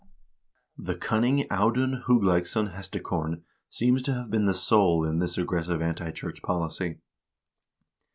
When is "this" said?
5.19-5.37